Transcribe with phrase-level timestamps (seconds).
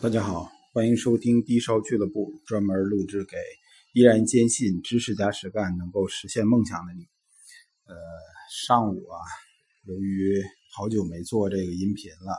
[0.00, 3.36] 大家好，欢迎收听低烧俱乐部，专门录制给
[3.92, 7.02] 依然坚信知识加实干能够实现梦想的你。
[7.84, 7.96] 呃，
[8.48, 9.18] 上午啊，
[9.88, 10.40] 由于
[10.70, 12.38] 好久没做这个音频了，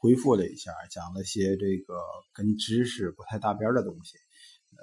[0.00, 1.94] 恢复了一下，讲了些这个
[2.32, 4.16] 跟知识不太搭边的东西。
[4.74, 4.82] 呃，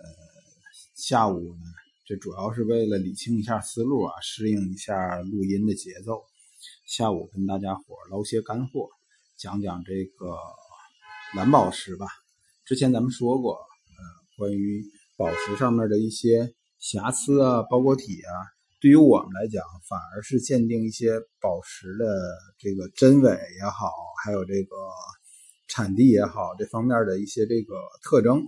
[0.93, 1.63] 下午呢，
[2.05, 6.21] 这主要是为了理清一下思路啊，适应一下录音的节奏。
[6.85, 8.89] 下午跟大家伙捞些干货，
[9.37, 10.37] 讲讲这个。
[11.33, 12.07] 蓝宝石吧，
[12.65, 14.03] 之前咱们说过，呃，
[14.37, 14.83] 关于
[15.15, 18.31] 宝石上面的一些瑕疵啊、包裹体啊，
[18.81, 22.05] 对于我们来讲，反而是鉴定一些宝石的
[22.59, 24.75] 这个真伪也好，还有这个
[25.69, 28.43] 产地也好，这方面的一些这个特征，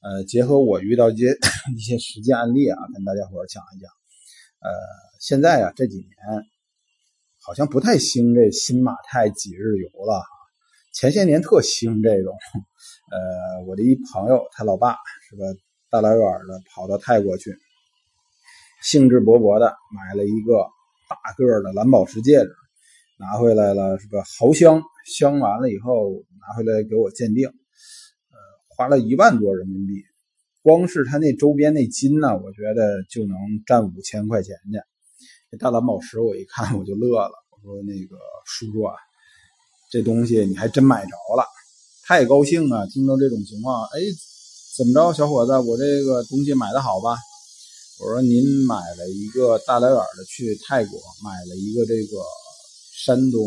[0.00, 1.36] 呃，结合我遇到一些
[1.76, 3.90] 一些实际案例啊，跟大家伙讲一讲。
[4.60, 4.70] 呃，
[5.18, 6.08] 现在啊这几年
[7.40, 10.22] 好像不太兴这新马泰几日游了。
[10.94, 12.38] 前些年特兴这种，
[13.10, 14.96] 呃，我的一朋友，他老爸
[15.28, 15.42] 是吧，
[15.90, 17.52] 大老远的跑到泰国去，
[18.80, 20.64] 兴致勃勃的买了一个
[21.08, 22.54] 大个的蓝宝石戒指，
[23.18, 24.22] 拿回来了是吧？
[24.38, 28.36] 豪香镶完了以后拿回来给我鉴定，呃，
[28.76, 30.00] 花了一万多人民币，
[30.62, 34.78] 光是他那周边那金呢，我觉得就能占五千块钱去。
[35.50, 38.94] 这大蓝宝石我一看我就乐了，我说那个叔叔啊。
[39.94, 41.46] 这东西你还真买着了，
[42.04, 42.84] 太高兴啊！
[42.86, 44.00] 听到这种情况，哎，
[44.76, 47.16] 怎么着，小伙子，我这个东西买的好吧？
[48.00, 52.24] 我说您买了一个大老远的去泰国买了一个这个
[53.04, 53.40] 山东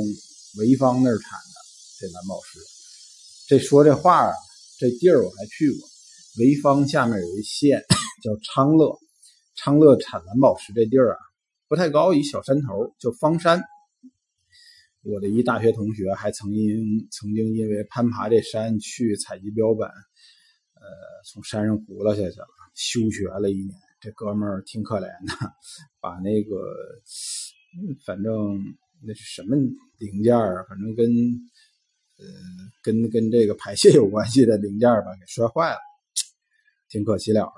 [0.55, 1.59] 潍坊那儿产的
[1.99, 2.61] 这蓝宝石。
[3.49, 4.33] 这说这话啊，
[4.79, 5.85] 这地儿我还去过，
[6.37, 7.83] 潍坊下面有一县
[8.23, 8.97] 叫昌乐，
[9.57, 11.19] 昌乐产蓝宝石这地儿啊
[11.67, 13.61] 不太高，一小山头叫方山。
[15.03, 20.83] 我的一大学同学还曾因曾经因为攀爬这山去采集标本，呃，
[21.25, 23.77] 从山上轱辘下去了，休学了一年。
[23.99, 25.53] 这哥们儿挺可怜的，
[25.99, 26.55] 把那个
[28.05, 28.59] 反正
[29.01, 29.55] 那是什么
[29.97, 31.09] 零件儿，反正跟
[32.19, 32.25] 呃
[32.83, 35.79] 跟跟这个排泄有关系的零件儿吧，给摔坏了，
[36.89, 37.51] 挺可惜了。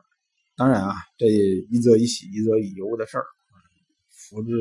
[0.56, 3.26] 当然啊，这一则以喜，一则以忧的事儿，
[4.12, 4.52] 福之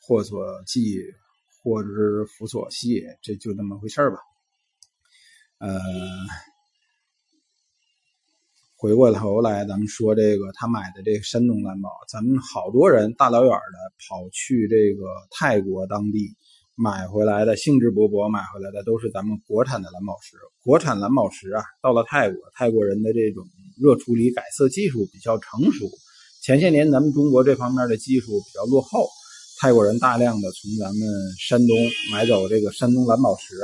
[0.00, 1.02] 祸所寄。
[1.62, 4.16] 或者是辅佐系，这就那么回事吧。
[5.58, 5.80] 呃，
[8.76, 16.36] 回过头来，咱们说这个他买的这个山东蓝宝，咱们好多人大老远的跑去这个泰国当地
[16.76, 20.36] 买回来的，兴致勃勃买回来的都是咱们国产的蓝宝石。
[20.62, 23.44] 国产蓝宝石啊，到了泰国，泰国人的这种
[23.82, 25.90] 热处理改色技术比较成熟。
[26.40, 29.08] 前些年咱们中国这方面的技术比较落后。
[29.60, 31.76] 泰国人大量的从咱们山东
[32.12, 33.56] 买走这个山东蓝宝石，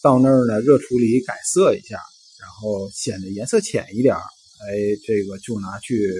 [0.00, 1.98] 到那儿呢热处理改色一下，
[2.40, 6.14] 然后显得颜色浅一点哎，这个就拿去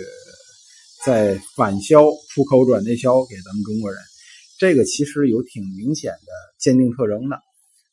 [1.04, 4.00] 再返销，出口转内销给咱们中国人。
[4.58, 7.38] 这个其实有挺明显的鉴定特征的。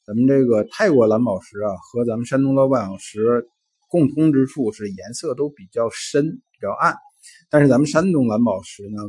[0.07, 3.45] 咱们这个泰国蓝宝石啊，和咱们山东的蓝宝石
[3.91, 6.95] 共通之处是颜色都比较深、比较暗，
[7.51, 9.03] 但是咱们山东蓝宝石呢。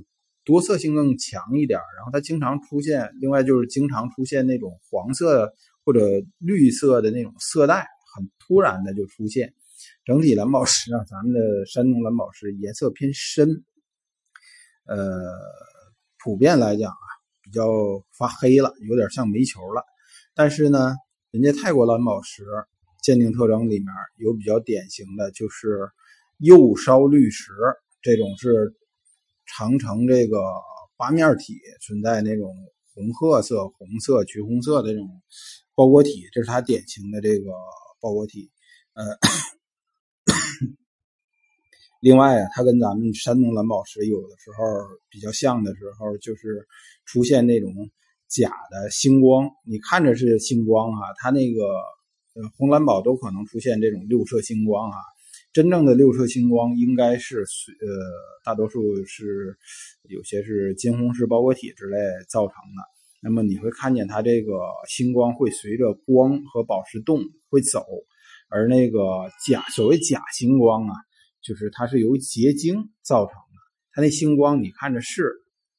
[0.44, 5.54] 多色性更强一点，然后它经常出现，另外就是经常出现那种黄色
[5.84, 6.00] 或者
[6.38, 9.54] 绿色的那种色带，很突然的就出现。
[10.04, 13.64] 整体蓝宝石啊，咱们的山东蓝宝石颜色偏深，
[14.86, 14.98] 呃，
[16.24, 17.06] 普遍来讲啊，
[17.42, 17.64] 比较
[18.18, 19.84] 发黑了，有点像煤球了。
[20.34, 20.96] 但是呢，
[21.30, 22.44] 人家泰国蓝宝石
[23.00, 23.86] 鉴定特征里面
[24.16, 25.88] 有比较典型的就是
[26.38, 27.52] 釉烧绿石，
[28.02, 28.74] 这种是。
[29.54, 30.42] 长城这个
[30.96, 32.56] 八面体存在那种
[32.94, 35.06] 红褐色、红色、橘红色的这种
[35.74, 37.50] 包裹体，这是它典型的这个
[38.00, 38.50] 包裹体。
[38.94, 39.04] 呃，
[42.00, 44.64] 另外啊，它跟咱们山东蓝宝石有的时候
[45.10, 46.66] 比较像的时候，就是
[47.04, 47.74] 出现那种
[48.28, 49.50] 假的星光。
[49.66, 51.62] 你看着是星光啊，它那个
[52.56, 54.96] 红蓝宝都可能出现这种六色星光啊。
[55.52, 57.86] 真正的六色星光应该是呃，
[58.42, 59.54] 大多数是
[60.08, 62.82] 有些是金红石包裹体之类造成的。
[63.20, 64.52] 那么你会看见它这个
[64.88, 67.20] 星光会随着光和宝石动
[67.50, 67.84] 会走，
[68.48, 68.98] 而那个
[69.46, 70.94] 假所谓假星光啊，
[71.42, 73.58] 就是它是由结晶造成的。
[73.92, 75.30] 它那星光你看着是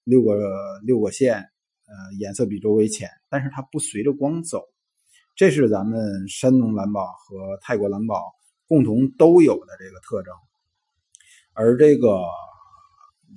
[0.03, 4.61] 六个六个线，呃，颜色比周围浅，但是它不随着光走。
[5.35, 8.21] 这是咱们山东蓝宝和泰国蓝宝。
[8.73, 10.33] 共同都有的这个特征，
[11.53, 12.23] 而这个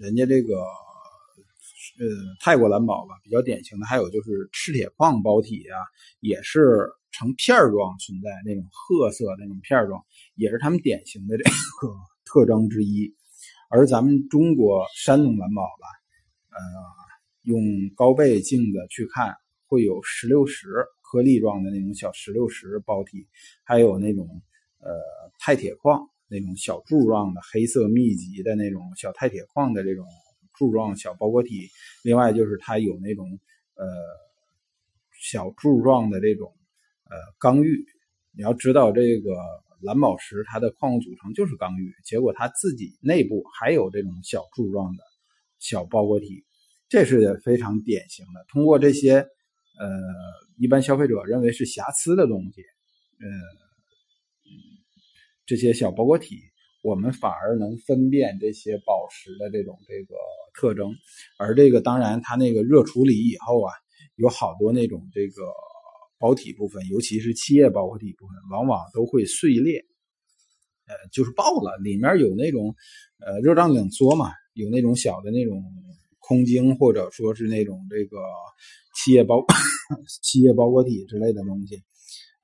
[0.00, 0.54] 人家这个
[1.98, 2.06] 呃，
[2.40, 5.76] 泰国蓝宝吧，比较典型的还有就是赤铁矿包体啊，
[6.20, 10.02] 也是成片状存在，那种褐色那种片状，
[10.36, 11.94] 也是他们典型的这个
[12.24, 13.14] 特征之一。
[13.68, 15.86] 而咱们中国山东蓝宝吧，
[16.48, 16.56] 呃，
[17.42, 17.60] 用
[17.94, 19.36] 高倍镜子去看，
[19.66, 20.66] 会有石榴石
[21.02, 23.28] 颗粒状的那种小石榴石包体，
[23.64, 24.42] 还有那种
[24.80, 24.92] 呃
[25.40, 30.06] 钛铁矿那种小柱状的黑色密集的那种小钛铁矿的这种。
[30.58, 31.68] 柱状小包裹体，
[32.02, 33.38] 另外就是它有那种
[33.74, 33.86] 呃
[35.20, 36.50] 小柱状的这种
[37.10, 37.84] 呃刚玉。
[38.32, 39.36] 你要知道，这个
[39.82, 45.02] 蓝宝石它的矿物组成就是刚玉，结果它自己内部还有这种小柱状的
[45.58, 46.42] 小包裹体，
[46.88, 48.42] 这是非常典型的。
[48.48, 49.90] 通过这些呃
[50.56, 52.62] 一般消费者认为是瑕疵的东西，
[53.20, 53.26] 呃
[55.46, 56.40] 这些小包裹体。
[56.82, 60.14] 我们反而能分辨这些宝石的这种这个
[60.54, 60.94] 特征，
[61.36, 63.72] 而这个当然它那个热处理以后啊，
[64.14, 65.42] 有好多那种这个
[66.16, 69.84] 包体部分，尤其是漆液包裹体部分，往往都会碎裂，
[70.86, 72.76] 呃，就是爆了，里面有那种
[73.18, 75.64] 呃热胀冷缩嘛，有那种小的那种
[76.20, 78.18] 空晶或者说是那种这个
[78.94, 79.44] 漆液包
[80.22, 81.82] 漆液包裹体之类的东西，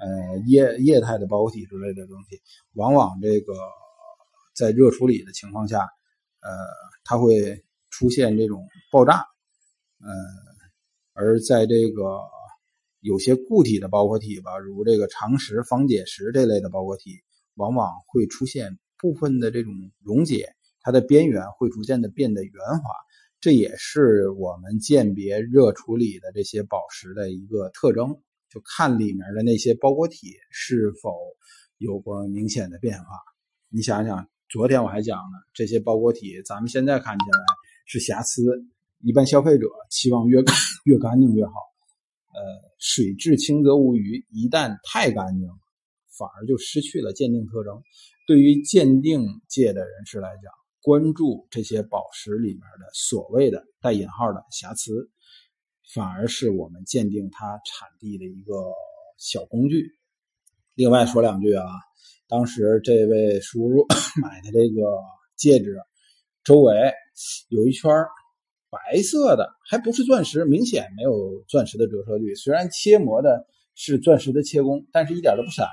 [0.02, 2.43] 呃液液态的包裹体之类的东西，
[2.75, 3.54] 往往这个。
[4.54, 5.78] 在热处理的情况下，
[6.40, 6.50] 呃，
[7.04, 9.25] 它会出现这种爆炸，
[9.99, 10.12] 呃，
[11.14, 12.20] 而在这个
[13.00, 17.22] 有些固体的包裹体吧，如这个长石、方解石这类的包裹体，
[17.55, 19.72] 往往会出现部分的这种
[20.02, 20.52] 溶解，
[20.82, 22.90] 它的边缘会逐渐的变得圆滑，
[23.40, 28.20] 这也是我们鉴别热处理的这些宝石的一个特征，
[28.52, 31.14] 就看里面的那些包裹体是否
[31.78, 33.06] 有过明显的变化。
[33.69, 34.28] 你想想。
[34.50, 37.38] 昨天我还讲了，这些包裹体咱们现在看起来
[37.87, 38.43] 是瑕疵，
[39.00, 40.44] 一般消费者期望越
[40.84, 41.52] 越干净越好。
[42.34, 42.40] 呃，
[42.78, 45.48] 水至清则无鱼，一旦太干净，
[46.19, 47.82] 反而就失去了鉴定特征。
[48.26, 50.52] 对于鉴定界的人士来讲，
[50.82, 55.08] 关注这些宝石里面的所谓的带引号的瑕疵，
[55.94, 58.55] 反而是我们鉴定它产地的一个
[59.19, 59.87] 小工具。
[60.75, 61.64] 另外说两句啊。
[62.29, 63.87] 当时这位叔叔
[64.23, 64.99] 买的这个
[65.37, 65.76] 戒指，
[66.44, 66.75] 周围
[67.50, 67.90] 有一圈
[68.70, 72.34] 白色的，还不是钻石，明显没有钻石的折射率。
[72.34, 75.67] 虽然切磨的是钻石的切工，但是一点都不闪。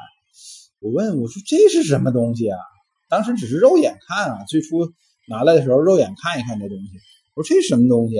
[0.81, 2.59] 我问我说这是什么东西啊？
[3.07, 4.91] 当时只是肉眼看啊，最初
[5.29, 6.91] 拿来的时候肉眼看一看这东西。
[7.35, 8.17] 我说这是什么东西？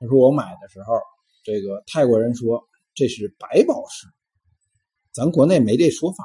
[0.00, 0.94] 他说我买的时候，
[1.44, 4.08] 这个泰国人说这是白宝石，
[5.12, 6.24] 咱国内没这说法。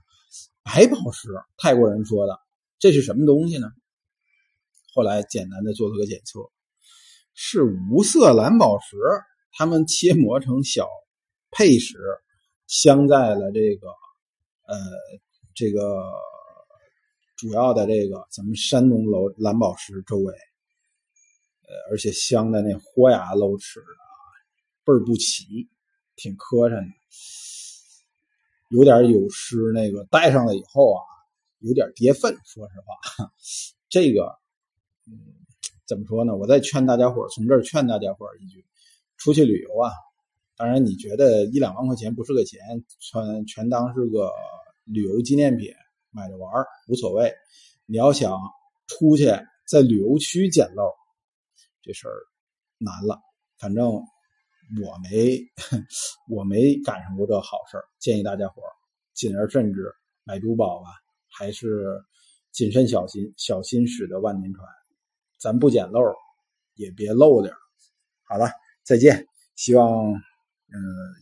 [0.64, 1.28] 白宝石，
[1.58, 2.40] 泰国人说的，
[2.78, 3.68] 这是什么东西呢？
[4.94, 6.40] 后来简单的做了个检测，
[7.34, 8.96] 是无色蓝宝石。
[9.56, 10.88] 他们切磨成小
[11.52, 11.96] 配石，
[12.66, 13.86] 镶在了这个
[14.66, 14.76] 呃
[15.54, 16.02] 这个
[17.36, 20.34] 主要的这个咱们山东楼蓝宝石周围，
[21.68, 24.03] 呃，而且镶的那豁牙露齿的，
[24.84, 25.68] 倍儿不齐，
[26.16, 26.92] 挺磕碜的。
[28.70, 31.02] 有点有失，那个戴上了以后啊，
[31.60, 32.34] 有点跌份。
[32.44, 33.30] 说实话，
[33.88, 34.36] 这个，
[35.06, 35.14] 嗯，
[35.86, 36.34] 怎么说呢？
[36.34, 38.64] 我再劝大家伙从这儿劝大家伙一句：
[39.16, 39.92] 出去旅游啊，
[40.56, 42.60] 当然你觉得一两万块钱不是个钱，
[42.98, 44.32] 全全当是个
[44.84, 45.72] 旅游纪念品
[46.10, 46.50] 买着玩
[46.88, 47.32] 无所谓。
[47.86, 48.36] 你要想
[48.88, 49.26] 出去
[49.68, 50.90] 在旅游区捡漏，
[51.80, 52.16] 这事儿
[52.78, 53.20] 难了。
[53.56, 54.02] 反正。
[54.82, 55.40] 我没，
[56.28, 58.62] 我没赶上过这好事建议大家伙
[59.12, 59.92] 谨而慎之，
[60.24, 60.88] 买珠宝吧，
[61.28, 62.02] 还是
[62.50, 64.66] 谨慎小心，小心驶得万年船。
[65.38, 66.00] 咱不捡漏，
[66.74, 67.54] 也别漏点
[68.24, 68.50] 好了，
[68.82, 69.26] 再见。
[69.56, 70.18] 希望，嗯，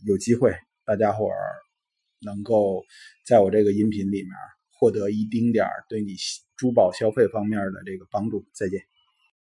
[0.05, 1.29] 有机会大家伙
[2.21, 2.83] 能够
[3.25, 4.31] 在我这个音频里面
[4.71, 6.15] 获得一丁点儿对你
[6.55, 8.45] 珠宝消费方面的这个帮助。
[8.53, 8.79] 再见。